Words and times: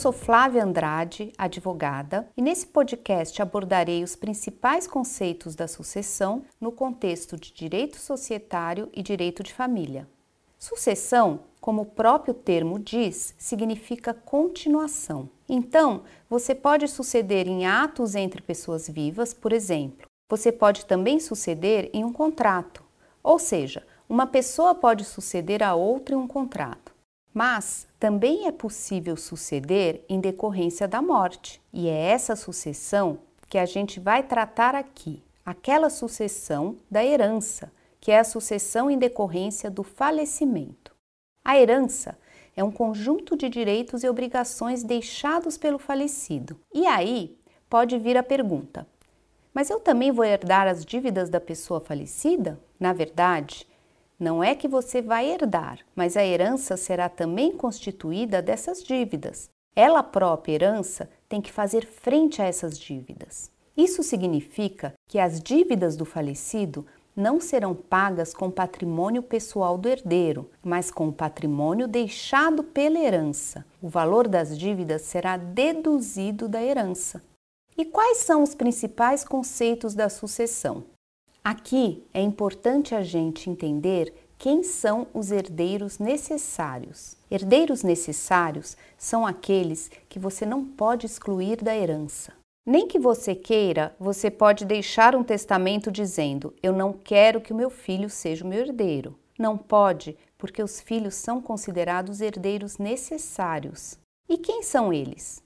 sou 0.00 0.12
Flávia 0.12 0.64
Andrade, 0.64 1.30
advogada, 1.36 2.26
e 2.34 2.40
nesse 2.40 2.66
podcast 2.66 3.42
abordarei 3.42 4.02
os 4.02 4.16
principais 4.16 4.86
conceitos 4.86 5.54
da 5.54 5.68
sucessão 5.68 6.42
no 6.58 6.72
contexto 6.72 7.36
de 7.36 7.52
direito 7.52 7.98
societário 7.98 8.88
e 8.94 9.02
direito 9.02 9.42
de 9.42 9.52
família. 9.52 10.08
Sucessão, 10.58 11.40
como 11.60 11.82
o 11.82 11.86
próprio 11.86 12.32
termo 12.32 12.78
diz, 12.78 13.34
significa 13.36 14.14
continuação. 14.14 15.28
Então, 15.46 16.04
você 16.30 16.54
pode 16.54 16.88
suceder 16.88 17.46
em 17.46 17.66
atos 17.66 18.14
entre 18.14 18.40
pessoas 18.40 18.88
vivas, 18.88 19.34
por 19.34 19.52
exemplo. 19.52 20.08
Você 20.30 20.50
pode 20.50 20.86
também 20.86 21.20
suceder 21.20 21.90
em 21.92 22.06
um 22.06 22.12
contrato, 22.12 22.82
ou 23.22 23.38
seja, 23.38 23.86
uma 24.08 24.26
pessoa 24.26 24.74
pode 24.74 25.04
suceder 25.04 25.62
a 25.62 25.74
outra 25.74 26.14
em 26.14 26.18
um 26.18 26.26
contrato. 26.26 26.89
Mas 27.32 27.86
também 27.98 28.46
é 28.46 28.52
possível 28.52 29.16
suceder 29.16 30.04
em 30.08 30.20
decorrência 30.20 30.88
da 30.88 31.00
morte, 31.00 31.60
e 31.72 31.88
é 31.88 32.10
essa 32.10 32.34
sucessão 32.34 33.18
que 33.48 33.58
a 33.58 33.66
gente 33.66 34.00
vai 34.00 34.22
tratar 34.22 34.74
aqui, 34.74 35.22
aquela 35.44 35.90
sucessão 35.90 36.76
da 36.90 37.04
herança, 37.04 37.72
que 38.00 38.10
é 38.10 38.18
a 38.18 38.24
sucessão 38.24 38.90
em 38.90 38.98
decorrência 38.98 39.70
do 39.70 39.82
falecimento. 39.82 40.94
A 41.44 41.58
herança 41.58 42.18
é 42.56 42.64
um 42.64 42.70
conjunto 42.70 43.36
de 43.36 43.48
direitos 43.48 44.02
e 44.02 44.08
obrigações 44.08 44.82
deixados 44.82 45.56
pelo 45.56 45.78
falecido. 45.78 46.58
E 46.74 46.86
aí 46.86 47.36
pode 47.68 47.98
vir 47.98 48.16
a 48.16 48.22
pergunta: 48.22 48.86
mas 49.52 49.68
eu 49.70 49.80
também 49.80 50.12
vou 50.12 50.24
herdar 50.24 50.66
as 50.66 50.84
dívidas 50.84 51.28
da 51.28 51.40
pessoa 51.40 51.80
falecida? 51.80 52.58
Na 52.78 52.92
verdade, 52.92 53.66
não 54.20 54.44
é 54.44 54.54
que 54.54 54.68
você 54.68 55.00
vai 55.00 55.30
herdar, 55.30 55.78
mas 55.96 56.14
a 56.14 56.24
herança 56.24 56.76
será 56.76 57.08
também 57.08 57.52
constituída 57.52 58.42
dessas 58.42 58.82
dívidas. 58.82 59.48
Ela 59.74 60.02
própria 60.02 60.52
herança 60.52 61.08
tem 61.26 61.40
que 61.40 61.50
fazer 61.50 61.86
frente 61.86 62.42
a 62.42 62.44
essas 62.44 62.78
dívidas. 62.78 63.50
Isso 63.74 64.02
significa 64.02 64.92
que 65.08 65.18
as 65.18 65.40
dívidas 65.40 65.96
do 65.96 66.04
falecido 66.04 66.84
não 67.16 67.40
serão 67.40 67.74
pagas 67.74 68.34
com 68.34 68.48
o 68.48 68.52
patrimônio 68.52 69.22
pessoal 69.22 69.78
do 69.78 69.88
herdeiro, 69.88 70.50
mas 70.62 70.90
com 70.90 71.08
o 71.08 71.12
patrimônio 71.12 71.88
deixado 71.88 72.62
pela 72.62 72.98
herança. 72.98 73.64
O 73.80 73.88
valor 73.88 74.28
das 74.28 74.56
dívidas 74.58 75.02
será 75.02 75.38
deduzido 75.38 76.46
da 76.46 76.62
herança. 76.62 77.22
E 77.76 77.86
quais 77.86 78.18
são 78.18 78.42
os 78.42 78.54
principais 78.54 79.24
conceitos 79.24 79.94
da 79.94 80.10
sucessão? 80.10 80.84
Aqui 81.42 82.04
é 82.12 82.20
importante 82.20 82.94
a 82.94 83.02
gente 83.02 83.48
entender 83.48 84.12
quem 84.36 84.62
são 84.62 85.06
os 85.14 85.30
herdeiros 85.30 85.98
necessários. 85.98 87.16
Herdeiros 87.30 87.82
necessários 87.82 88.76
são 88.98 89.26
aqueles 89.26 89.90
que 90.08 90.18
você 90.18 90.44
não 90.44 90.64
pode 90.64 91.06
excluir 91.06 91.62
da 91.62 91.74
herança. 91.74 92.32
Nem 92.66 92.86
que 92.86 92.98
você 92.98 93.34
queira, 93.34 93.94
você 93.98 94.30
pode 94.30 94.66
deixar 94.66 95.16
um 95.16 95.24
testamento 95.24 95.90
dizendo: 95.90 96.54
Eu 96.62 96.74
não 96.74 96.92
quero 96.92 97.40
que 97.40 97.54
o 97.54 97.56
meu 97.56 97.70
filho 97.70 98.10
seja 98.10 98.44
o 98.44 98.48
meu 98.48 98.60
herdeiro. 98.60 99.18
Não 99.38 99.56
pode, 99.56 100.16
porque 100.36 100.62
os 100.62 100.78
filhos 100.78 101.14
são 101.14 101.40
considerados 101.40 102.20
herdeiros 102.20 102.76
necessários. 102.76 103.98
E 104.28 104.36
quem 104.36 104.62
são 104.62 104.92
eles? 104.92 105.42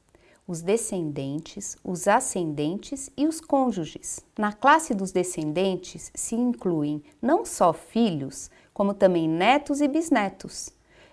Os 0.47 0.61
descendentes, 0.61 1.77
os 1.83 2.07
ascendentes 2.07 3.11
e 3.17 3.27
os 3.27 3.41
cônjuges. 3.41 4.21
Na 4.39 4.53
classe 4.53 4.95
dos 4.95 5.11
descendentes 5.11 6.11
se 6.15 6.35
incluem 6.35 7.03
não 7.21 7.45
só 7.45 7.73
filhos, 7.73 8.51
como 8.73 8.93
também 8.93 9.29
netos 9.29 9.81
e 9.81 9.89
bisnetos. 9.89 10.71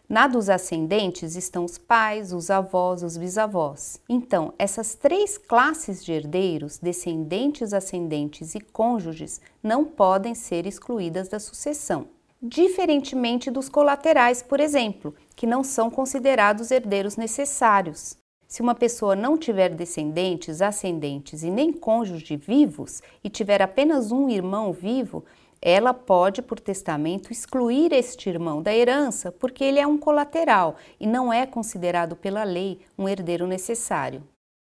Na 0.09 0.27
dos 0.27 0.49
ascendentes 0.49 1.37
estão 1.37 1.63
os 1.63 1.77
pais, 1.77 2.33
os 2.33 2.49
avós, 2.49 3.01
os 3.01 3.15
bisavós. 3.15 4.01
Então, 4.09 4.53
essas 4.59 4.93
três 4.93 5.37
classes 5.37 6.03
de 6.03 6.11
herdeiros, 6.11 6.77
descendentes, 6.77 7.73
ascendentes 7.73 8.53
e 8.53 8.59
cônjuges, 8.59 9.39
não 9.63 9.85
podem 9.85 10.35
ser 10.35 10.67
excluídas 10.67 11.29
da 11.29 11.39
sucessão. 11.39 12.07
Diferentemente 12.43 13.49
dos 13.49 13.69
colaterais, 13.69 14.43
por 14.43 14.59
exemplo, 14.59 15.15
que 15.33 15.47
não 15.47 15.63
são 15.63 15.89
considerados 15.89 16.71
herdeiros 16.71 17.15
necessários. 17.15 18.17
Se 18.51 18.61
uma 18.61 18.75
pessoa 18.75 19.15
não 19.15 19.37
tiver 19.37 19.69
descendentes, 19.69 20.61
ascendentes 20.61 21.41
e 21.41 21.49
nem 21.49 21.71
cônjuge 21.71 22.35
vivos 22.35 23.01
e 23.23 23.29
tiver 23.29 23.61
apenas 23.61 24.11
um 24.11 24.27
irmão 24.27 24.73
vivo, 24.73 25.23
ela 25.61 25.93
pode, 25.93 26.41
por 26.41 26.59
testamento, 26.59 27.31
excluir 27.31 27.93
este 27.93 28.27
irmão 28.27 28.61
da 28.61 28.75
herança 28.75 29.31
porque 29.31 29.63
ele 29.63 29.79
é 29.79 29.87
um 29.87 29.97
colateral 29.97 30.75
e 30.99 31.07
não 31.07 31.31
é 31.31 31.45
considerado 31.45 32.13
pela 32.13 32.43
lei 32.43 32.81
um 32.97 33.07
herdeiro 33.07 33.47
necessário. 33.47 34.21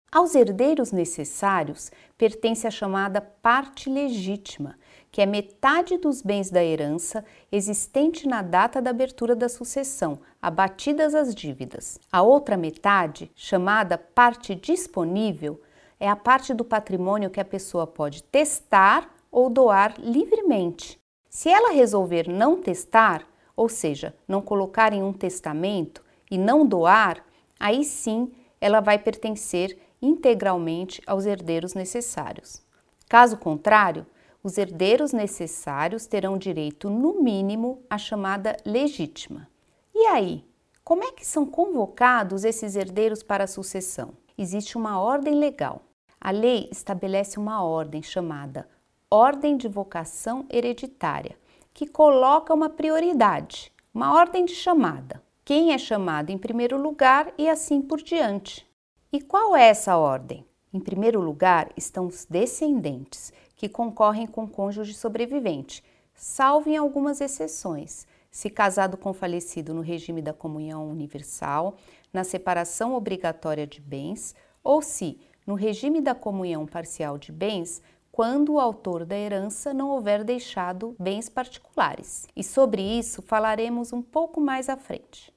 Aos 0.10 0.34
herdeiros 0.34 0.94
necessários 0.94 1.92
pertence 2.18 2.66
a 2.66 2.72
chamada 2.72 3.20
parte 3.20 3.90
legítima, 3.90 4.78
que 5.13 5.22
é 5.22 5.28
metade 5.28 5.96
dos 5.96 6.24
bens 6.24 6.50
da 6.50 6.63
herança 6.63 7.24
existente 7.51 8.28
na 8.28 8.41
data 8.41 8.81
da 8.81 8.90
abertura 8.90 9.35
da 9.35 9.47
sucessão, 9.47 10.18
abatidas 10.41 11.13
as 11.13 11.35
dívidas. 11.35 12.00
A 12.12 12.24
outra 12.24 12.57
metade, 12.57 13.31
chamada 13.35 13.96
parte 13.96 14.56
disponível, 14.56 15.62
é 16.00 16.09
a 16.09 16.16
parte 16.16 16.52
do 16.52 16.66
patrimônio 16.66 17.29
que 17.29 17.40
a 17.40 17.46
pessoa 17.46 17.85
pode 17.85 18.23
testar 18.23 19.13
ou 19.31 19.52
doar 19.52 19.94
livremente. 20.00 21.00
Se 21.29 21.47
ela 21.47 21.73
resolver 21.73 22.28
não 22.28 22.59
testar, 22.59 23.23
ou 23.56 23.69
seja, 23.69 24.16
não 24.28 24.41
colocar 24.41 24.94
em 24.94 25.03
um 25.03 25.13
testamento 25.13 26.03
e 26.31 26.40
não 26.40 26.66
doar, 26.66 27.23
aí 27.59 27.84
sim 27.84 28.31
ela 28.59 28.79
vai 28.79 28.97
pertencer 28.97 29.78
integralmente 30.02 31.03
aos 31.06 31.28
herdeiros 31.28 31.75
necessários. 31.75 32.63
Caso 33.07 33.38
contrário, 33.38 34.07
os 34.44 34.58
herdeiros 34.58 35.14
necessários 35.14 36.06
terão 36.06 36.38
direito, 36.38 36.90
no 36.90 37.24
mínimo, 37.24 37.81
à 37.90 37.98
chamada 37.98 38.58
legítima. 38.66 39.48
E 39.96 40.06
aí, 40.08 40.44
como 40.84 41.04
é 41.04 41.14
que 41.14 41.26
são 41.26 41.46
convocados 41.46 42.44
esses 42.44 42.76
herdeiros 42.76 43.24
para 43.24 43.46
a 43.46 43.48
sucessão? 43.48 44.09
Existe 44.38 44.78
uma 44.78 45.00
ordem 45.00 45.36
legal. 45.36 45.82
A 46.20 46.30
lei 46.30 46.68
estabelece 46.72 47.40
uma 47.40 47.64
ordem 47.64 48.03
chamada 48.03 48.68
Ordem 49.09 49.56
de 49.56 49.68
Vocação 49.68 50.46
Hereditária, 50.50 51.38
que 51.74 51.88
coloca 51.88 52.53
uma 52.53 52.70
prioridade, 52.70 53.72
uma 53.94 54.14
ordem 54.14 54.44
de 54.44 54.56
chamada. 54.56 55.24
Quem 55.46 55.72
é 55.72 55.78
chamado 55.78 56.32
em 56.32 56.38
primeiro 56.38 56.82
lugar 56.82 57.34
e 57.38 57.48
assim 57.48 57.82
por 57.82 58.02
diante. 58.02 58.68
E 59.12 59.22
qual 59.22 59.56
é 59.56 59.68
essa 59.68 59.96
ordem? 59.96 60.46
Em 60.74 60.80
primeiro 60.80 61.22
lugar 61.22 61.70
estão 61.78 62.08
os 62.08 62.26
descendentes, 62.26 63.32
que 63.63 63.69
concorrem 63.69 64.28
com 64.28 64.46
cônjuge 64.46 64.94
sobrevivente, 64.94 65.81
salvo 66.13 66.69
em 66.69 66.75
algumas 66.75 67.22
exceções, 67.22 68.06
se 68.29 68.50
casado 68.50 68.97
com 68.97 69.13
falecido 69.13 69.74
no 69.74 69.79
regime 69.79 70.22
da 70.22 70.34
comunhão 70.34 70.90
universal, 70.90 71.78
na 72.12 72.25
separação 72.25 72.94
obrigatória 72.94 73.66
de 73.66 73.79
bens, 73.79 74.35
ou 74.62 74.81
se, 74.81 75.18
no 75.47 75.56
regime 75.56 76.02
da 76.02 76.13
comunhão 76.13 76.66
parcial 76.66 77.18
de 77.18 77.31
bens, 77.31 77.81
quando 78.12 78.56
o 78.56 78.59
autor 78.59 79.06
da 79.06 79.18
herança 79.18 79.73
não 79.73 79.91
houver 79.91 80.25
deixado 80.25 80.94
bens 81.00 81.29
particulares. 81.29 82.28
E 82.35 82.44
sobre 82.44 82.81
isso 82.81 83.22
falaremos 83.22 83.94
um 83.94 84.02
pouco 84.02 84.41
mais 84.41 84.68
à 84.68 84.75
frente. 84.75 85.33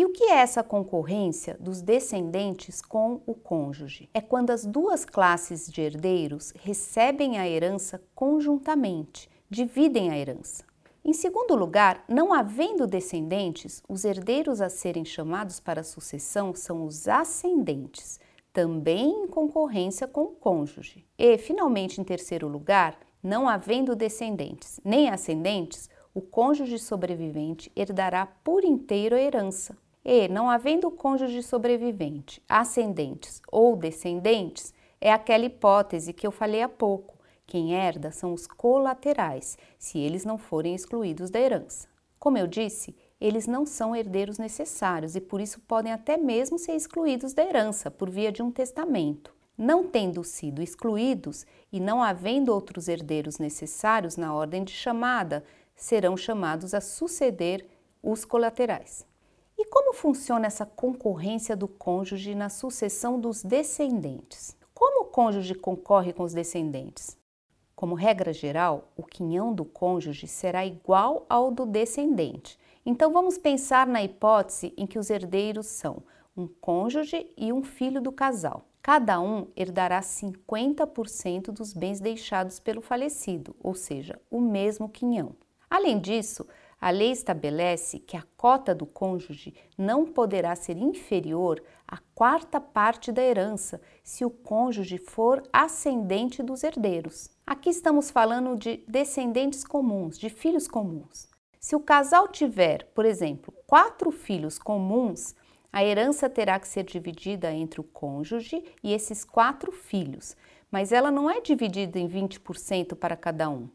E 0.00 0.04
o 0.06 0.08
que 0.08 0.24
é 0.24 0.38
essa 0.38 0.62
concorrência 0.62 1.58
dos 1.60 1.82
descendentes 1.82 2.80
com 2.80 3.20
o 3.26 3.34
cônjuge? 3.34 4.08
É 4.14 4.20
quando 4.22 4.48
as 4.48 4.64
duas 4.64 5.04
classes 5.04 5.70
de 5.70 5.82
herdeiros 5.82 6.54
recebem 6.62 7.36
a 7.36 7.46
herança 7.46 8.02
conjuntamente, 8.14 9.28
dividem 9.50 10.08
a 10.08 10.16
herança. 10.16 10.64
Em 11.04 11.12
segundo 11.12 11.54
lugar, 11.54 12.02
não 12.08 12.32
havendo 12.32 12.86
descendentes, 12.86 13.82
os 13.86 14.06
herdeiros 14.06 14.62
a 14.62 14.70
serem 14.70 15.04
chamados 15.04 15.60
para 15.60 15.82
a 15.82 15.84
sucessão 15.84 16.54
são 16.54 16.86
os 16.86 17.06
ascendentes, 17.06 18.18
também 18.54 19.24
em 19.24 19.26
concorrência 19.26 20.08
com 20.08 20.22
o 20.22 20.28
cônjuge. 20.28 21.04
E, 21.18 21.36
finalmente, 21.36 22.00
em 22.00 22.04
terceiro 22.04 22.48
lugar, 22.48 22.98
não 23.22 23.46
havendo 23.46 23.94
descendentes 23.94 24.80
nem 24.82 25.10
ascendentes, 25.10 25.90
o 26.14 26.22
cônjuge 26.22 26.78
sobrevivente 26.78 27.70
herdará 27.76 28.24
por 28.24 28.64
inteiro 28.64 29.14
a 29.14 29.20
herança. 29.20 29.76
E, 30.04 30.28
não 30.28 30.48
havendo 30.48 30.90
cônjuge 30.90 31.42
sobrevivente, 31.42 32.42
ascendentes 32.48 33.42
ou 33.50 33.76
descendentes, 33.76 34.72
é 35.00 35.12
aquela 35.12 35.44
hipótese 35.44 36.12
que 36.12 36.26
eu 36.26 36.32
falei 36.32 36.62
há 36.62 36.68
pouco. 36.68 37.18
Quem 37.46 37.74
herda 37.74 38.10
são 38.10 38.32
os 38.32 38.46
colaterais, 38.46 39.58
se 39.78 39.98
eles 39.98 40.24
não 40.24 40.38
forem 40.38 40.74
excluídos 40.74 41.30
da 41.30 41.40
herança. 41.40 41.88
Como 42.18 42.38
eu 42.38 42.46
disse, 42.46 42.94
eles 43.20 43.46
não 43.46 43.66
são 43.66 43.94
herdeiros 43.94 44.38
necessários 44.38 45.16
e 45.16 45.20
por 45.20 45.40
isso 45.40 45.60
podem 45.60 45.92
até 45.92 46.16
mesmo 46.16 46.58
ser 46.58 46.72
excluídos 46.72 47.34
da 47.34 47.44
herança 47.44 47.90
por 47.90 48.08
via 48.08 48.32
de 48.32 48.42
um 48.42 48.50
testamento. 48.50 49.34
Não 49.56 49.86
tendo 49.86 50.24
sido 50.24 50.62
excluídos 50.62 51.44
e 51.70 51.78
não 51.78 52.02
havendo 52.02 52.54
outros 52.54 52.88
herdeiros 52.88 53.38
necessários 53.38 54.16
na 54.16 54.34
ordem 54.34 54.64
de 54.64 54.72
chamada, 54.72 55.44
serão 55.76 56.16
chamados 56.16 56.72
a 56.72 56.80
suceder 56.80 57.66
os 58.02 58.24
colaterais. 58.24 59.04
E 59.60 59.66
como 59.66 59.92
funciona 59.92 60.46
essa 60.46 60.64
concorrência 60.64 61.54
do 61.54 61.68
cônjuge 61.68 62.34
na 62.34 62.48
sucessão 62.48 63.20
dos 63.20 63.42
descendentes? 63.42 64.56
Como 64.72 65.02
o 65.02 65.08
cônjuge 65.08 65.54
concorre 65.54 66.14
com 66.14 66.22
os 66.22 66.32
descendentes? 66.32 67.14
Como 67.76 67.94
regra 67.94 68.32
geral, 68.32 68.90
o 68.96 69.02
quinhão 69.02 69.52
do 69.52 69.66
cônjuge 69.66 70.26
será 70.26 70.64
igual 70.64 71.26
ao 71.28 71.50
do 71.50 71.66
descendente. 71.66 72.58
Então 72.86 73.12
vamos 73.12 73.36
pensar 73.36 73.86
na 73.86 74.02
hipótese 74.02 74.72
em 74.78 74.86
que 74.86 74.98
os 74.98 75.10
herdeiros 75.10 75.66
são 75.66 76.02
um 76.34 76.48
cônjuge 76.48 77.30
e 77.36 77.52
um 77.52 77.62
filho 77.62 78.00
do 78.00 78.10
casal. 78.10 78.64
Cada 78.80 79.20
um 79.20 79.48
herdará 79.54 80.00
50% 80.00 81.50
dos 81.50 81.74
bens 81.74 82.00
deixados 82.00 82.58
pelo 82.58 82.80
falecido, 82.80 83.54
ou 83.62 83.74
seja, 83.74 84.18
o 84.30 84.40
mesmo 84.40 84.88
quinhão. 84.88 85.36
Além 85.68 86.00
disso, 86.00 86.46
a 86.80 86.90
lei 86.90 87.10
estabelece 87.10 87.98
que 87.98 88.16
a 88.16 88.24
cota 88.36 88.74
do 88.74 88.86
cônjuge 88.86 89.54
não 89.76 90.06
poderá 90.06 90.56
ser 90.56 90.78
inferior 90.78 91.62
à 91.86 91.98
quarta 92.14 92.60
parte 92.60 93.12
da 93.12 93.22
herança 93.22 93.80
se 94.02 94.24
o 94.24 94.30
cônjuge 94.30 94.96
for 94.96 95.42
ascendente 95.52 96.42
dos 96.42 96.64
herdeiros. 96.64 97.28
Aqui 97.46 97.68
estamos 97.68 98.10
falando 98.10 98.56
de 98.56 98.82
descendentes 98.88 99.62
comuns, 99.62 100.18
de 100.18 100.30
filhos 100.30 100.66
comuns. 100.66 101.28
Se 101.58 101.76
o 101.76 101.80
casal 101.80 102.28
tiver, 102.28 102.86
por 102.94 103.04
exemplo, 103.04 103.52
quatro 103.66 104.10
filhos 104.10 104.58
comuns, 104.58 105.34
a 105.70 105.84
herança 105.84 106.30
terá 106.30 106.58
que 106.58 106.66
ser 106.66 106.84
dividida 106.84 107.52
entre 107.52 107.80
o 107.80 107.84
cônjuge 107.84 108.64
e 108.82 108.92
esses 108.94 109.24
quatro 109.24 109.70
filhos, 109.70 110.34
mas 110.70 110.92
ela 110.92 111.10
não 111.10 111.30
é 111.30 111.40
dividida 111.40 111.98
em 111.98 112.08
20% 112.08 112.94
para 112.94 113.16
cada 113.16 113.50
um. 113.50 113.68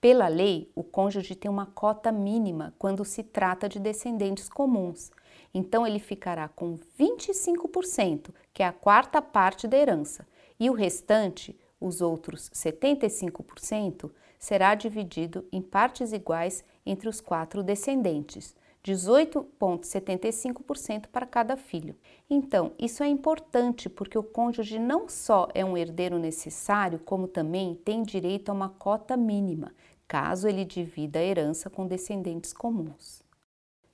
Pela 0.00 0.28
lei, 0.28 0.70
o 0.76 0.84
cônjuge 0.84 1.34
tem 1.34 1.50
uma 1.50 1.66
cota 1.66 2.12
mínima 2.12 2.72
quando 2.78 3.04
se 3.04 3.24
trata 3.24 3.68
de 3.68 3.80
descendentes 3.80 4.48
comuns. 4.48 5.10
Então 5.52 5.84
ele 5.84 5.98
ficará 5.98 6.46
com 6.46 6.78
25%, 6.98 8.30
que 8.54 8.62
é 8.62 8.66
a 8.66 8.72
quarta 8.72 9.20
parte 9.20 9.66
da 9.66 9.76
herança, 9.76 10.24
e 10.60 10.70
o 10.70 10.72
restante, 10.72 11.58
os 11.80 12.00
outros 12.00 12.48
75%, 12.50 14.08
será 14.38 14.76
dividido 14.76 15.44
em 15.50 15.60
partes 15.60 16.12
iguais 16.12 16.62
entre 16.86 17.08
os 17.08 17.20
quatro 17.20 17.64
descendentes, 17.64 18.54
18,75% 18.84 21.08
para 21.08 21.26
cada 21.26 21.56
filho. 21.56 21.96
Então, 22.30 22.70
isso 22.78 23.02
é 23.02 23.08
importante 23.08 23.88
porque 23.88 24.16
o 24.16 24.22
cônjuge 24.22 24.78
não 24.78 25.08
só 25.08 25.48
é 25.54 25.64
um 25.64 25.76
herdeiro 25.76 26.18
necessário, 26.18 27.00
como 27.00 27.26
também 27.26 27.74
tem 27.74 28.02
direito 28.02 28.50
a 28.50 28.52
uma 28.52 28.68
cota 28.68 29.16
mínima, 29.16 29.72
caso 30.08 30.48
ele 30.48 30.64
divida 30.64 31.18
a 31.18 31.22
herança 31.22 31.68
com 31.68 31.86
descendentes 31.86 32.52
comuns. 32.52 33.22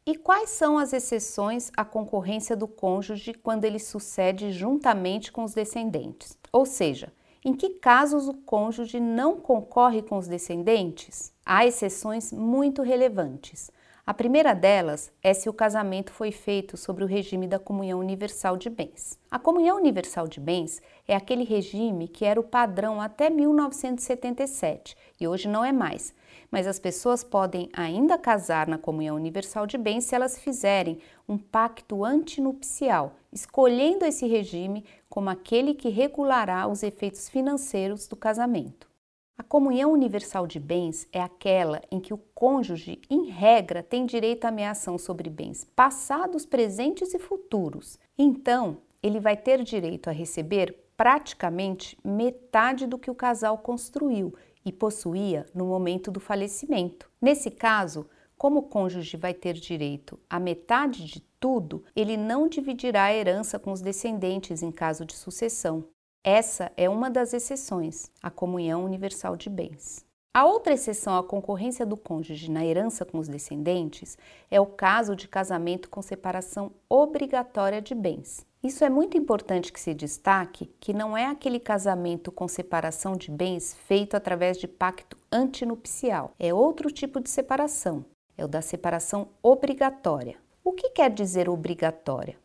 E 0.07 0.17
quais 0.17 0.51
são 0.51 0.79
as 0.79 0.93
exceções 0.93 1.73
à 1.77 1.85
concorrência 1.85 2.55
do 2.55 2.69
cônjuge 2.69 3.35
quando 3.35 3.65
ele 3.65 3.79
sucede 3.79 4.53
juntamente 4.53 5.33
com 5.33 5.43
os 5.43 5.55
descendentes? 5.55 6.39
Ou 6.53 6.65
seja, 6.65 7.13
em 7.45 7.53
que 7.53 7.71
casos 7.71 8.29
o 8.29 8.35
cônjuge 8.35 9.01
não 9.01 9.41
concorre 9.41 10.03
com 10.03 10.17
os 10.17 10.29
descendentes? 10.29 11.33
Há 11.45 11.67
exceções 11.67 12.33
muito 12.33 12.83
relevantes. 12.83 13.71
A 14.07 14.13
primeira 14.13 14.53
delas 14.53 15.11
é 15.23 15.33
se 15.33 15.49
o 15.49 15.53
casamento 15.53 16.13
foi 16.13 16.31
feito 16.31 16.77
sobre 16.77 17.03
o 17.03 17.07
regime 17.07 17.49
da 17.49 17.59
comunhão 17.59 17.99
universal 17.99 18.55
de 18.55 18.69
bens. 18.69 19.19
A 19.31 19.39
comunhão 19.39 19.79
universal 19.79 20.29
de 20.29 20.39
bens 20.39 20.83
é 21.09 21.17
aquele 21.17 21.43
regime 21.43 22.07
que 22.07 22.23
era 22.23 22.39
o 22.39 22.45
padrão 22.45 23.01
até 23.01 23.31
1977 23.31 24.95
e 25.19 25.27
hoje 25.27 25.49
não 25.49 25.65
é 25.65 25.73
mais, 25.73 26.13
mas 26.51 26.67
as 26.67 26.79
pessoas 26.79 27.25
podem 27.25 27.71
ainda 27.73 28.19
casar 28.19 28.69
na 28.69 28.77
comunhão 28.77 29.17
universal 29.17 29.67
de 29.67 29.79
bens 29.79 30.05
se 30.05 30.15
elas 30.15 30.39
fizerem 30.39 30.99
um 31.27 31.39
pacto 31.39 32.05
antinupcial, 32.05 33.15
escolhendo 33.33 34.05
esse 34.05 34.27
regime 34.27 34.85
como 35.09 35.31
aquele 35.31 35.73
que 35.73 35.89
regulará 35.89 36.69
os 36.69 36.83
efeitos 36.83 37.27
financeiros 37.27 38.07
do 38.07 38.17
casamento. 38.17 38.94
A 39.37 39.43
comunhão 39.43 39.93
universal 39.93 40.47
de 40.47 40.61
bens 40.61 41.09
é 41.13 41.21
aquela 41.21 41.83
em 41.91 41.99
que 41.99 42.15
o 42.15 42.19
cônjuge, 42.35 43.01
em 43.11 43.25
regra, 43.27 43.83
tem 43.83 44.07
direito 44.07 44.45
à 44.45 44.49
ameação 44.49 44.97
sobre 44.97 45.29
bens 45.29 45.65
passados, 45.75 46.47
presentes 46.47 47.13
e 47.15 47.19
futuros. 47.19 47.99
Então, 48.17 48.79
ele 49.03 49.19
vai 49.19 49.37
ter 49.37 49.65
direito 49.65 50.09
a 50.09 50.13
receber 50.13 50.85
praticamente 50.97 51.99
metade 52.05 52.87
do 52.87 52.97
que 52.97 53.11
o 53.11 53.15
casal 53.15 53.59
construiu 53.59 54.33
e 54.65 54.71
possuía 54.71 55.47
no 55.53 55.67
momento 55.67 56.13
do 56.13 56.21
falecimento. 56.21 57.11
Nesse 57.21 57.51
caso, 57.51 58.07
como 58.39 58.61
o 58.61 58.63
cônjuge 58.63 59.17
vai 59.17 59.35
ter 59.35 59.55
direito 59.55 60.17
a 60.31 60.39
metade 60.39 61.05
de 61.05 61.21
tudo, 61.41 61.85
ele 61.97 62.17
não 62.17 62.47
dividirá 62.47 63.05
a 63.05 63.15
herança 63.15 63.59
com 63.59 63.73
os 63.73 63.81
descendentes 63.81 64.63
em 64.63 64.71
caso 64.71 65.05
de 65.05 65.15
sucessão. 65.15 65.85
Essa 66.27 66.73
é 66.75 66.89
uma 66.89 67.11
das 67.11 67.35
exceções 67.35 68.11
à 68.23 68.31
comunhão 68.31 68.83
universal 68.83 69.37
de 69.37 69.51
bens. 69.51 70.07
A 70.33 70.47
outra 70.47 70.73
exceção 70.73 71.19
à 71.19 71.23
concorrência 71.23 71.85
do 71.85 71.99
cônjuge 71.99 72.51
na 72.51 72.65
herança 72.65 73.05
com 73.05 73.19
os 73.19 73.29
descendentes 73.29 74.17
é 74.51 74.59
o 74.59 74.65
caso 74.65 75.15
de 75.15 75.29
casamento 75.29 75.91
com 75.91 76.01
separação 76.01 76.73
obrigatória 76.89 77.83
de 77.83 77.95
bens. 77.95 78.47
Isso 78.63 78.83
é 78.83 78.89
muito 78.89 79.19
importante 79.19 79.71
que 79.71 79.79
se 79.79 79.93
destaque 79.93 80.75
que 80.81 80.95
não 80.95 81.15
é 81.15 81.27
aquele 81.27 81.61
casamento 81.61 82.33
com 82.33 82.49
separação 82.49 83.13
de 83.13 83.31
bens 83.31 83.75
feito 83.87 84.17
através 84.17 84.57
de 84.57 84.67
pacto 84.67 85.19
antinupcial, 85.31 86.33
é 86.39 86.55
outro 86.55 86.91
tipo 86.91 87.21
de 87.21 87.29
separação, 87.29 88.03
é 88.39 88.43
o 88.43 88.49
da 88.49 88.63
separação 88.63 89.29
obrigatória. 89.43 90.39
O 90.65 90.73
que 90.73 90.89
quer 90.89 91.11
dizer 91.11 91.51
obrigatória? 91.51 92.43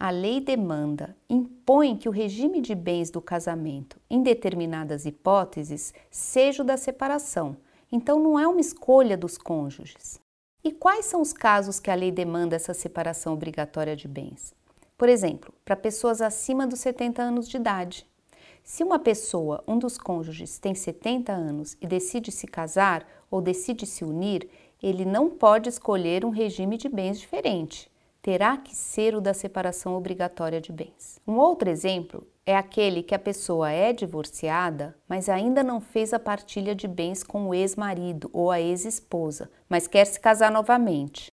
A 0.00 0.08
lei 0.08 0.40
demanda, 0.40 1.14
impõe 1.28 1.94
que 1.94 2.08
o 2.08 2.12
regime 2.12 2.62
de 2.62 2.74
bens 2.74 3.10
do 3.10 3.20
casamento, 3.20 4.00
em 4.08 4.22
determinadas 4.22 5.04
hipóteses, 5.04 5.92
seja 6.10 6.62
o 6.62 6.64
da 6.66 6.78
separação. 6.78 7.54
Então, 7.92 8.18
não 8.18 8.40
é 8.40 8.48
uma 8.48 8.62
escolha 8.62 9.14
dos 9.14 9.36
cônjuges. 9.36 10.18
E 10.64 10.72
quais 10.72 11.04
são 11.04 11.20
os 11.20 11.34
casos 11.34 11.78
que 11.78 11.90
a 11.90 11.94
lei 11.94 12.10
demanda 12.10 12.56
essa 12.56 12.72
separação 12.72 13.34
obrigatória 13.34 13.94
de 13.94 14.08
bens? 14.08 14.54
Por 14.96 15.06
exemplo, 15.06 15.52
para 15.66 15.76
pessoas 15.76 16.22
acima 16.22 16.66
dos 16.66 16.80
70 16.80 17.20
anos 17.20 17.46
de 17.46 17.58
idade. 17.58 18.06
Se 18.64 18.82
uma 18.82 18.98
pessoa, 18.98 19.62
um 19.68 19.78
dos 19.78 19.98
cônjuges, 19.98 20.58
tem 20.58 20.74
70 20.74 21.30
anos 21.30 21.76
e 21.78 21.86
decide 21.86 22.32
se 22.32 22.46
casar 22.46 23.06
ou 23.30 23.42
decide 23.42 23.84
se 23.84 24.02
unir, 24.02 24.48
ele 24.82 25.04
não 25.04 25.28
pode 25.28 25.68
escolher 25.68 26.24
um 26.24 26.30
regime 26.30 26.78
de 26.78 26.88
bens 26.88 27.20
diferente 27.20 27.89
terá 28.22 28.56
que 28.56 28.74
ser 28.74 29.14
o 29.14 29.20
da 29.20 29.32
separação 29.32 29.94
obrigatória 29.94 30.60
de 30.60 30.72
bens. 30.72 31.20
Um 31.26 31.36
outro 31.36 31.70
exemplo 31.70 32.26
é 32.44 32.56
aquele 32.56 33.02
que 33.02 33.14
a 33.14 33.18
pessoa 33.18 33.70
é 33.70 33.92
divorciada, 33.92 34.96
mas 35.08 35.28
ainda 35.28 35.62
não 35.62 35.80
fez 35.80 36.12
a 36.12 36.18
partilha 36.18 36.74
de 36.74 36.88
bens 36.88 37.22
com 37.22 37.48
o 37.48 37.54
ex-marido 37.54 38.28
ou 38.32 38.50
a 38.50 38.60
ex-esposa, 38.60 39.50
mas 39.68 39.86
quer 39.86 40.04
se 40.04 40.18
casar 40.18 40.50
novamente. 40.50 41.30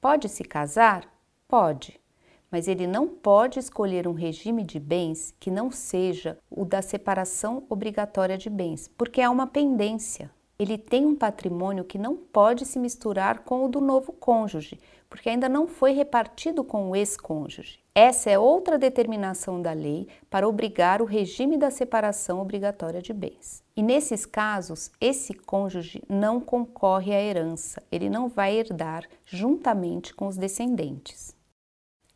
Pode 0.00 0.28
se 0.28 0.44
casar? 0.44 1.08
Pode, 1.48 1.98
mas 2.50 2.68
ele 2.68 2.86
não 2.86 3.08
pode 3.08 3.58
escolher 3.58 4.06
um 4.06 4.12
regime 4.12 4.62
de 4.62 4.78
bens 4.78 5.34
que 5.40 5.50
não 5.50 5.70
seja 5.70 6.38
o 6.50 6.64
da 6.64 6.82
separação 6.82 7.64
obrigatória 7.68 8.38
de 8.38 8.48
bens, 8.48 8.88
porque 8.96 9.20
é 9.20 9.28
uma 9.28 9.46
pendência. 9.46 10.30
Ele 10.58 10.76
tem 10.76 11.06
um 11.06 11.14
patrimônio 11.14 11.84
que 11.84 11.96
não 11.96 12.16
pode 12.16 12.66
se 12.66 12.78
misturar 12.78 13.40
com 13.40 13.64
o 13.64 13.68
do 13.68 13.80
novo 13.80 14.12
cônjuge, 14.12 14.80
porque 15.08 15.28
ainda 15.28 15.48
não 15.48 15.66
foi 15.66 15.92
repartido 15.92 16.64
com 16.64 16.90
o 16.90 16.96
ex-cônjuge. 16.96 17.78
Essa 17.94 18.30
é 18.30 18.38
outra 18.38 18.76
determinação 18.76 19.62
da 19.62 19.72
lei 19.72 20.08
para 20.28 20.48
obrigar 20.48 21.00
o 21.00 21.04
regime 21.04 21.56
da 21.56 21.70
separação 21.70 22.40
obrigatória 22.40 23.00
de 23.00 23.12
bens. 23.12 23.62
E 23.76 23.82
nesses 23.82 24.26
casos, 24.26 24.90
esse 25.00 25.32
cônjuge 25.32 26.02
não 26.08 26.40
concorre 26.40 27.14
à 27.14 27.22
herança, 27.22 27.82
ele 27.90 28.10
não 28.10 28.28
vai 28.28 28.56
herdar 28.56 29.04
juntamente 29.24 30.14
com 30.14 30.26
os 30.26 30.36
descendentes. 30.36 31.36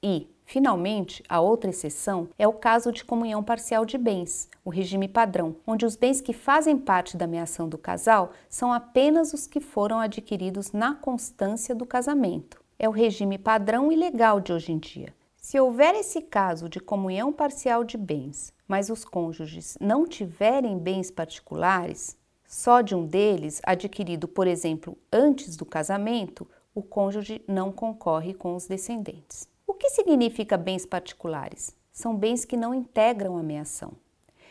E, 0.02 0.28
finalmente, 0.52 1.22
a 1.28 1.40
outra 1.40 1.70
exceção 1.70 2.28
é 2.38 2.46
o 2.46 2.52
caso 2.52 2.92
de 2.92 3.04
comunhão 3.04 3.42
parcial 3.42 3.84
de 3.84 3.96
bens, 3.96 4.48
o 4.64 4.70
regime 4.70 5.08
padrão, 5.08 5.56
onde 5.66 5.86
os 5.86 5.96
bens 5.96 6.20
que 6.20 6.32
fazem 6.32 6.76
parte 6.76 7.16
da 7.16 7.24
ameação 7.24 7.68
do 7.68 7.78
casal 7.78 8.32
são 8.48 8.72
apenas 8.72 9.32
os 9.32 9.46
que 9.46 9.60
foram 9.60 9.98
adquiridos 9.98 10.72
na 10.72 10.94
constância 10.94 11.74
do 11.74 11.86
casamento 11.86 12.62
é 12.82 12.88
o 12.88 12.92
regime 12.92 13.38
padrão 13.38 13.92
e 13.92 13.96
legal 13.96 14.40
de 14.40 14.52
hoje 14.52 14.72
em 14.72 14.78
dia. 14.78 15.14
Se 15.36 15.58
houver 15.58 15.94
esse 15.94 16.20
caso 16.20 16.68
de 16.68 16.80
comunhão 16.80 17.32
parcial 17.32 17.84
de 17.84 17.96
bens, 17.96 18.52
mas 18.66 18.90
os 18.90 19.04
cônjuges 19.04 19.78
não 19.80 20.04
tiverem 20.04 20.76
bens 20.76 21.08
particulares, 21.08 22.16
só 22.44 22.80
de 22.80 22.94
um 22.94 23.06
deles, 23.06 23.60
adquirido, 23.64 24.26
por 24.26 24.48
exemplo, 24.48 24.98
antes 25.12 25.56
do 25.56 25.64
casamento, 25.64 26.46
o 26.74 26.82
cônjuge 26.82 27.40
não 27.46 27.70
concorre 27.70 28.34
com 28.34 28.56
os 28.56 28.66
descendentes. 28.66 29.51
O 29.72 29.74
que 29.74 29.88
significa 29.88 30.58
bens 30.58 30.84
particulares? 30.84 31.74
São 31.90 32.14
bens 32.14 32.44
que 32.44 32.58
não 32.58 32.74
integram 32.74 33.38
a 33.38 33.40
ameação. 33.40 33.94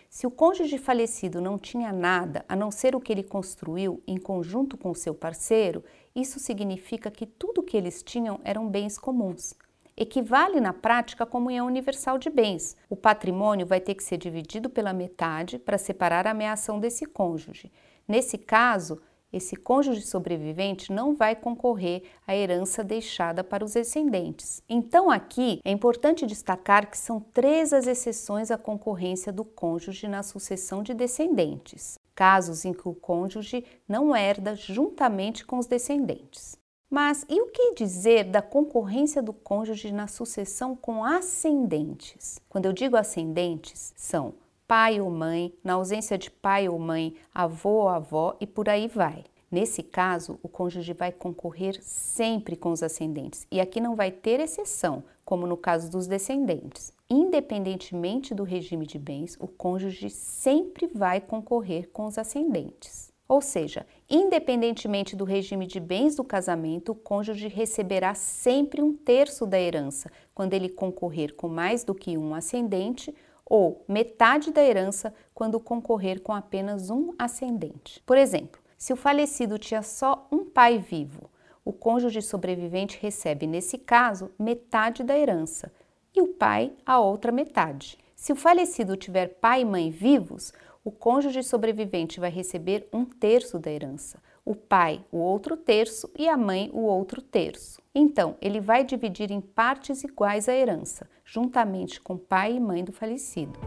Se 0.09 0.25
o 0.25 0.31
cônjuge 0.31 0.79
falecido 0.79 1.39
não 1.39 1.59
tinha 1.59 1.93
nada 1.93 2.43
a 2.49 2.55
não 2.55 2.71
ser 2.71 2.95
o 2.95 2.99
que 2.99 3.11
ele 3.11 3.21
construiu 3.21 4.01
em 4.07 4.17
conjunto 4.17 4.75
com 4.75 4.95
seu 4.95 5.13
parceiro, 5.13 5.83
isso 6.15 6.39
significa 6.39 7.11
que 7.11 7.27
tudo 7.27 7.61
o 7.61 7.63
que 7.63 7.77
eles 7.77 8.01
tinham 8.01 8.41
eram 8.43 8.67
bens 8.67 8.97
comuns. 8.97 9.53
equivale 9.95 10.59
na 10.59 10.73
prática 10.73 11.23
à 11.23 11.27
comunhão 11.27 11.67
universal 11.67 12.17
de 12.17 12.31
bens. 12.31 12.75
O 12.89 12.95
patrimônio 12.95 13.67
vai 13.67 13.79
ter 13.79 13.93
que 13.93 14.03
ser 14.03 14.17
dividido 14.17 14.71
pela 14.71 14.91
metade 14.91 15.59
para 15.59 15.77
separar 15.77 16.25
a 16.25 16.31
ameação 16.31 16.79
desse 16.79 17.05
cônjuge. 17.05 17.71
Nesse 18.07 18.39
caso, 18.39 18.99
esse 19.31 19.55
cônjuge 19.55 20.01
sobrevivente 20.01 20.91
não 20.91 21.15
vai 21.15 21.35
concorrer 21.35 22.03
à 22.27 22.35
herança 22.35 22.83
deixada 22.83 23.43
para 23.43 23.63
os 23.63 23.73
descendentes. 23.73 24.61
Então, 24.67 25.09
aqui 25.09 25.59
é 25.63 25.71
importante 25.71 26.25
destacar 26.25 26.89
que 26.89 26.97
são 26.97 27.19
três 27.19 27.71
as 27.71 27.88
exceções 27.88 28.51
à 28.51 28.57
concorrência 28.57 29.31
do 29.31 29.45
cônjuge 29.45 30.07
na 30.07 30.23
sucessão 30.23 30.83
de 30.83 30.93
descendentes, 30.93 31.97
casos 32.13 32.65
em 32.65 32.73
que 32.73 32.88
o 32.88 32.93
cônjuge 32.93 33.63
não 33.88 34.15
herda 34.15 34.55
juntamente 34.55 35.45
com 35.45 35.57
os 35.57 35.67
descendentes. 35.67 36.59
Mas 36.89 37.25
e 37.29 37.41
o 37.41 37.47
que 37.47 37.73
dizer 37.73 38.25
da 38.25 38.41
concorrência 38.41 39.21
do 39.21 39.31
cônjuge 39.31 39.93
na 39.93 40.07
sucessão 40.07 40.75
com 40.75 41.05
ascendentes? 41.05 42.38
Quando 42.50 42.65
eu 42.65 42.73
digo 42.73 42.97
ascendentes, 42.97 43.93
são 43.95 44.33
pai 44.71 45.01
ou 45.01 45.11
mãe, 45.11 45.53
na 45.61 45.73
ausência 45.73 46.17
de 46.17 46.31
pai 46.31 46.69
ou 46.69 46.79
mãe, 46.79 47.13
avô 47.35 47.81
ou 47.81 47.89
avó 47.89 48.37
e 48.39 48.47
por 48.47 48.69
aí 48.69 48.87
vai. 48.87 49.25
Nesse 49.51 49.83
caso, 49.83 50.39
o 50.41 50.47
cônjuge 50.47 50.93
vai 50.93 51.11
concorrer 51.11 51.77
sempre 51.81 52.55
com 52.55 52.71
os 52.71 52.81
ascendentes 52.81 53.45
e 53.51 53.59
aqui 53.59 53.81
não 53.81 53.97
vai 53.97 54.11
ter 54.11 54.39
exceção, 54.39 55.03
como 55.25 55.45
no 55.45 55.57
caso 55.57 55.91
dos 55.91 56.07
descendentes. 56.07 56.93
Independentemente 57.09 58.33
do 58.33 58.45
regime 58.45 58.87
de 58.87 58.97
bens, 58.97 59.35
o 59.41 59.47
cônjuge 59.49 60.09
sempre 60.09 60.87
vai 60.87 61.19
concorrer 61.19 61.89
com 61.91 62.05
os 62.05 62.17
ascendentes. 62.17 63.11
Ou 63.27 63.41
seja, 63.41 63.85
independentemente 64.09 65.17
do 65.17 65.25
regime 65.25 65.67
de 65.67 65.81
bens 65.81 66.15
do 66.15 66.23
casamento, 66.23 66.93
o 66.93 66.95
cônjuge 66.95 67.49
receberá 67.49 68.13
sempre 68.13 68.81
um 68.81 68.93
terço 68.93 69.45
da 69.45 69.59
herança 69.59 70.09
quando 70.33 70.53
ele 70.53 70.69
concorrer 70.69 71.35
com 71.35 71.49
mais 71.49 71.83
do 71.83 71.93
que 71.93 72.17
um 72.17 72.33
ascendente 72.33 73.13
ou 73.51 73.84
metade 73.86 74.50
da 74.50 74.63
herança 74.63 75.13
quando 75.34 75.60
concorrer 75.60 76.22
com 76.22 76.31
apenas 76.31 76.89
um 76.89 77.13
ascendente. 77.20 78.01
Por 78.05 78.17
exemplo, 78.17 78.62
se 78.77 78.93
o 78.93 78.96
falecido 78.96 79.60
tinha 79.60 79.81
só 79.81 80.25
um 80.31 80.46
pai 80.46 80.77
vivo, 80.77 81.29
o 81.65 81.74
cônjuge 81.74 82.22
sobrevivente 82.22 82.98
recebe, 83.01 83.46
nesse 83.46 83.77
caso, 83.77 84.31
metade 84.39 85.03
da 85.03 85.20
herança 85.20 85.70
e 86.15 86.22
o 86.22 86.29
pai 86.29 86.72
a 86.86 87.01
outra 87.01 87.29
metade. 87.29 87.98
Se 88.15 88.31
o 88.31 88.38
falecido 88.38 88.96
tiver 88.96 89.27
pai 89.27 89.63
e 89.63 89.65
mãe 89.65 89.91
vivos, 89.91 90.53
o 90.81 90.89
cônjuge 90.89 91.43
sobrevivente 91.43 92.22
vai 92.22 92.29
receber 92.29 92.88
um 92.93 93.03
terço 93.03 93.60
da 93.60 93.70
herança 93.70 94.17
o 94.46 94.55
pai 94.55 95.03
o 95.12 95.17
outro 95.17 95.55
terço 95.55 96.10
e 96.17 96.27
a 96.27 96.36
mãe 96.36 96.70
o 96.74 96.81
outro 96.81 97.22
terço. 97.22 97.81
Então, 97.93 98.36
ele 98.41 98.60
vai 98.60 98.84
dividir 98.84 99.31
em 99.31 99.41
partes 99.41 100.03
iguais 100.03 100.48
a 100.48 100.55
herança, 100.55 101.10
juntamente 101.31 102.01
com 102.01 102.17
pai 102.17 102.57
e 102.57 102.59
mãe 102.59 102.83
do 102.83 102.91
falecido. 102.91 103.57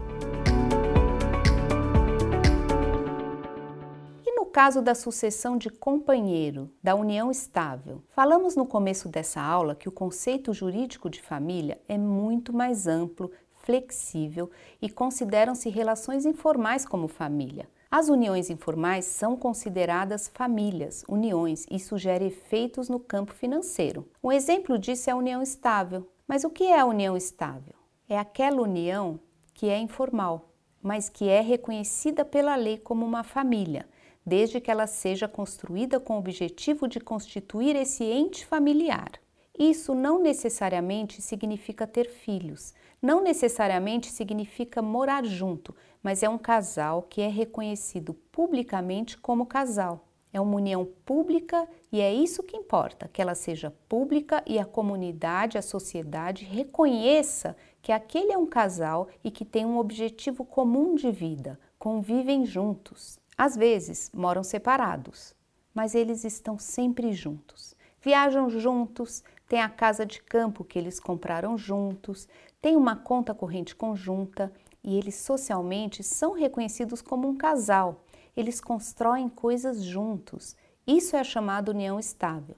E 4.23 4.35
no 4.35 4.45
caso 4.45 4.83
da 4.83 4.93
sucessão 4.93 5.57
de 5.57 5.71
companheiro, 5.71 6.69
da 6.83 6.93
união 6.93 7.31
estável, 7.31 8.03
falamos 8.09 8.55
no 8.55 8.67
começo 8.67 9.09
dessa 9.09 9.41
aula 9.41 9.73
que 9.73 9.89
o 9.89 9.91
conceito 9.91 10.53
jurídico 10.53 11.09
de 11.09 11.19
família 11.19 11.81
é 11.89 11.97
muito 11.97 12.55
mais 12.55 12.85
amplo, 12.85 13.31
flexível 13.55 14.51
e 14.79 14.87
consideram-se 14.87 15.67
relações 15.67 16.23
informais 16.23 16.85
como 16.85 17.07
família. 17.07 17.67
As 17.89 18.09
uniões 18.09 18.51
informais 18.51 19.05
são 19.05 19.35
consideradas 19.35 20.29
famílias, 20.31 21.03
uniões, 21.09 21.65
e 21.71 21.77
isso 21.77 21.97
gera 21.97 22.23
efeitos 22.23 22.89
no 22.89 22.99
campo 22.99 23.33
financeiro. 23.33 24.07
Um 24.23 24.31
exemplo 24.31 24.77
disso 24.77 25.09
é 25.09 25.13
a 25.13 25.15
união 25.15 25.41
estável. 25.41 26.07
Mas 26.27 26.43
o 26.43 26.49
que 26.49 26.63
é 26.63 26.79
a 26.79 26.85
união 26.85 27.15
estável? 27.15 27.75
É 28.09 28.17
aquela 28.17 28.61
união 28.61 29.19
que 29.53 29.69
é 29.69 29.77
informal, 29.77 30.49
mas 30.81 31.07
que 31.07 31.29
é 31.29 31.39
reconhecida 31.39 32.25
pela 32.25 32.55
lei 32.55 32.79
como 32.79 33.05
uma 33.05 33.23
família, 33.23 33.87
desde 34.25 34.59
que 34.59 34.71
ela 34.71 34.87
seja 34.87 35.27
construída 35.27 35.99
com 35.99 36.15
o 36.15 36.19
objetivo 36.19 36.87
de 36.87 36.99
constituir 36.99 37.75
esse 37.75 38.03
ente 38.03 38.43
familiar. 38.43 39.11
Isso 39.57 39.93
não 39.93 40.19
necessariamente 40.19 41.21
significa 41.21 41.85
ter 41.85 42.09
filhos, 42.09 42.73
não 42.99 43.21
necessariamente 43.21 44.11
significa 44.11 44.81
morar 44.81 45.23
junto, 45.23 45.75
mas 46.01 46.23
é 46.23 46.29
um 46.29 46.39
casal 46.39 47.03
que 47.03 47.21
é 47.21 47.27
reconhecido 47.27 48.15
publicamente 48.31 49.15
como 49.15 49.45
casal. 49.45 50.04
É 50.35 50.41
uma 50.41 50.57
união 50.57 50.85
pública 51.05 51.65
e 51.89 52.01
é 52.01 52.13
isso 52.13 52.43
que 52.43 52.57
importa, 52.57 53.07
que 53.07 53.21
ela 53.21 53.33
seja 53.33 53.73
pública 53.87 54.43
e 54.45 54.59
a 54.59 54.65
comunidade, 54.65 55.57
a 55.57 55.61
sociedade 55.61 56.43
reconheça 56.43 57.55
que 57.81 57.89
aquele 57.89 58.33
é 58.33 58.37
um 58.37 58.45
casal 58.45 59.07
e 59.23 59.31
que 59.31 59.45
tem 59.45 59.65
um 59.65 59.77
objetivo 59.77 60.43
comum 60.43 60.93
de 60.93 61.09
vida, 61.09 61.57
convivem 61.79 62.45
juntos. 62.45 63.17
Às 63.37 63.55
vezes 63.55 64.11
moram 64.13 64.43
separados, 64.43 65.33
mas 65.73 65.95
eles 65.95 66.25
estão 66.25 66.59
sempre 66.59 67.13
juntos. 67.13 67.73
Viajam 68.01 68.49
juntos, 68.49 69.23
têm 69.47 69.61
a 69.61 69.69
casa 69.69 70.05
de 70.05 70.21
campo 70.21 70.65
que 70.65 70.77
eles 70.77 70.99
compraram 70.99 71.57
juntos, 71.57 72.27
têm 72.61 72.75
uma 72.75 72.97
conta 72.97 73.33
corrente 73.33 73.73
conjunta 73.73 74.51
e 74.83 74.97
eles 74.97 75.15
socialmente 75.15 76.03
são 76.03 76.33
reconhecidos 76.33 77.01
como 77.01 77.25
um 77.25 77.37
casal. 77.37 78.03
Eles 78.35 78.59
constroem 78.59 79.29
coisas 79.29 79.83
juntos. 79.83 80.55
Isso 80.85 81.15
é 81.15 81.23
chamado 81.23 81.69
união 81.69 81.99
estável. 81.99 82.55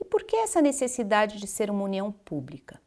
E 0.00 0.04
por 0.04 0.24
que 0.24 0.36
essa 0.36 0.62
necessidade 0.62 1.38
de 1.38 1.46
ser 1.46 1.70
uma 1.70 1.84
união 1.84 2.10
pública? 2.10 2.80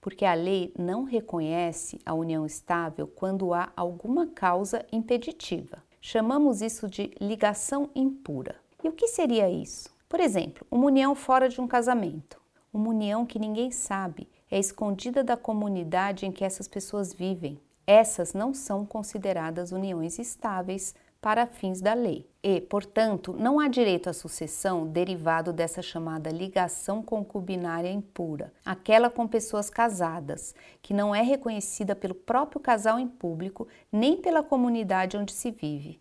Porque 0.00 0.24
a 0.24 0.34
lei 0.34 0.72
não 0.78 1.04
reconhece 1.04 1.98
a 2.04 2.14
união 2.14 2.44
estável 2.44 3.06
quando 3.06 3.54
há 3.54 3.72
alguma 3.76 4.26
causa 4.26 4.84
impeditiva. 4.92 5.82
Chamamos 6.00 6.62
isso 6.62 6.88
de 6.88 7.10
ligação 7.20 7.90
impura. 7.94 8.56
E 8.84 8.88
o 8.88 8.92
que 8.92 9.08
seria 9.08 9.50
isso? 9.50 9.90
Por 10.08 10.20
exemplo, 10.20 10.64
uma 10.70 10.86
união 10.86 11.14
fora 11.14 11.48
de 11.48 11.60
um 11.60 11.66
casamento, 11.66 12.40
uma 12.72 12.90
união 12.90 13.26
que 13.26 13.38
ninguém 13.38 13.72
sabe, 13.72 14.28
é 14.48 14.58
escondida 14.58 15.24
da 15.24 15.36
comunidade 15.36 16.24
em 16.24 16.30
que 16.30 16.44
essas 16.44 16.68
pessoas 16.68 17.12
vivem, 17.12 17.60
essas 17.86 18.32
não 18.32 18.54
são 18.54 18.86
consideradas 18.86 19.72
uniões 19.72 20.18
estáveis 20.18 20.94
para 21.26 21.44
fins 21.44 21.80
da 21.80 21.92
lei 21.92 22.24
e, 22.40 22.60
portanto, 22.60 23.34
não 23.36 23.58
há 23.58 23.66
direito 23.66 24.08
à 24.08 24.12
sucessão 24.12 24.86
derivado 24.86 25.52
dessa 25.52 25.82
chamada 25.82 26.30
ligação 26.30 27.02
concubinária 27.02 27.90
impura, 27.90 28.52
aquela 28.64 29.10
com 29.10 29.26
pessoas 29.26 29.68
casadas, 29.68 30.54
que 30.80 30.94
não 30.94 31.12
é 31.12 31.22
reconhecida 31.22 31.96
pelo 31.96 32.14
próprio 32.14 32.60
casal 32.60 32.96
em 32.96 33.08
público 33.08 33.66
nem 33.90 34.16
pela 34.16 34.40
comunidade 34.40 35.16
onde 35.16 35.32
se 35.32 35.50
vive. 35.50 36.00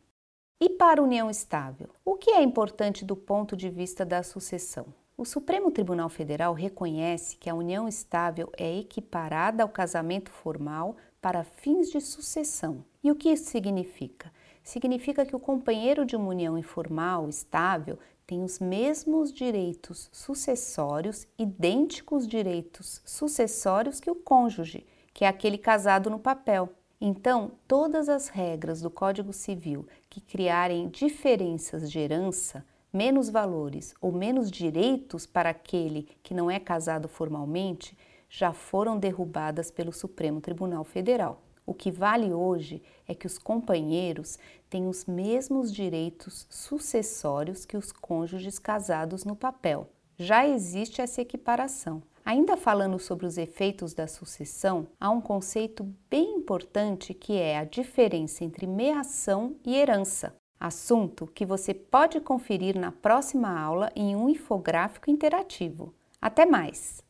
E 0.62 0.70
para 0.70 1.02
a 1.02 1.04
união 1.04 1.28
estável, 1.28 1.90
o 2.06 2.16
que 2.16 2.30
é 2.30 2.44
importante 2.44 3.04
do 3.04 3.16
ponto 3.16 3.58
de 3.58 3.68
vista 3.68 4.06
da 4.06 4.22
sucessão? 4.22 4.86
O 5.18 5.26
Supremo 5.26 5.72
Tribunal 5.72 6.10
Federal 6.10 6.54
reconhece 6.54 7.36
que 7.38 7.50
a 7.50 7.56
união 7.56 7.88
estável 7.88 8.52
é 8.60 8.78
equiparada 8.78 9.64
ao 9.64 9.70
casamento 9.70 10.30
formal 10.30 10.96
para 11.20 11.44
fins 11.44 11.90
de 11.90 12.00
sucessão. 12.00 12.86
E 13.04 13.10
o 13.10 13.16
que 13.16 13.30
isso 13.30 13.50
significa? 13.50 14.32
Significa 14.66 15.24
que 15.24 15.36
o 15.36 15.40
companheiro 15.40 16.04
de 16.04 16.16
uma 16.16 16.30
união 16.30 16.58
informal, 16.58 17.30
estável, 17.30 18.00
tem 18.26 18.44
os 18.44 18.58
mesmos 18.58 19.32
direitos 19.32 20.10
sucessórios, 20.12 21.28
idênticos 21.38 22.28
direitos 22.28 23.00
sucessórios 23.06 24.00
que 24.00 24.10
o 24.10 24.16
cônjuge, 24.16 24.84
que 25.14 25.24
é 25.24 25.28
aquele 25.28 25.60
casado 25.60 26.10
no 26.10 26.18
papel. 26.18 26.68
Então, 27.00 27.52
todas 27.68 28.10
as 28.10 28.28
regras 28.28 28.82
do 28.82 28.90
Código 28.90 29.32
Civil 29.32 29.86
que 30.10 30.20
criarem 30.20 30.90
diferenças 30.90 31.92
de 31.92 32.00
herança, 32.00 32.66
menos 32.92 33.30
valores 33.30 33.94
ou 34.02 34.12
menos 34.12 34.50
direitos 34.50 35.28
para 35.28 35.52
aquele 35.52 36.10
que 36.24 36.34
não 36.34 36.50
é 36.50 36.60
casado 36.60 37.08
formalmente, 37.08 37.96
já 38.28 38.52
foram 38.52 38.98
derrubadas 38.98 39.70
pelo 39.70 39.94
Supremo 39.94 40.42
Tribunal 40.42 40.84
Federal. 40.84 41.45
O 41.66 41.74
que 41.74 41.92
vale 41.92 42.32
hoje 42.32 42.82
é 43.08 43.16
que 43.16 43.26
os 43.26 43.38
companheiros 43.38 44.38
têm 44.70 44.88
os 44.88 45.06
mesmos 45.06 45.74
direitos 45.74 46.46
sucessórios 46.50 47.66
que 47.66 47.76
os 47.76 47.92
cônjuges 47.92 48.60
casados 48.60 49.26
no 49.26 49.36
papel. 49.36 49.90
Já 50.18 50.48
existe 50.48 51.02
essa 51.02 51.22
equiparação. 51.22 52.02
Ainda 52.24 52.58
falando 52.58 52.98
sobre 52.98 53.26
os 53.26 53.38
efeitos 53.38 53.94
da 53.94 54.08
sucessão, 54.08 54.88
há 55.00 55.10
um 55.12 55.22
conceito 55.22 55.88
bem 56.10 56.38
importante 56.38 57.14
que 57.14 57.34
é 57.34 57.60
a 57.60 57.66
diferença 57.66 58.44
entre 58.44 58.66
meação 58.66 59.56
e 59.64 59.76
herança. 59.76 60.36
Assunto 60.60 61.28
que 61.28 61.46
você 61.46 61.74
pode 61.74 62.20
conferir 62.20 62.76
na 62.76 62.92
próxima 62.92 63.60
aula 63.60 63.92
em 63.96 64.16
um 64.16 64.28
infográfico 64.28 65.12
interativo. 65.12 65.94
Até 66.20 66.46
mais! 66.46 67.05